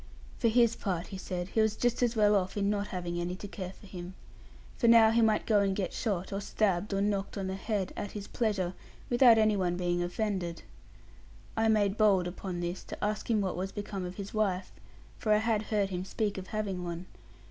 [0.39, 3.35] For his part, he said, he was just as well off in not having any
[3.35, 4.15] to care for him.
[4.79, 7.93] For now he might go and get shot, or stabbed, or knocked on the head,
[7.95, 8.73] at his pleasure,
[9.11, 10.63] without any one being offended.
[11.55, 14.71] I made bold, upon this, to ask him what was become of his wife;
[15.19, 17.05] for I had heard him speak of having one.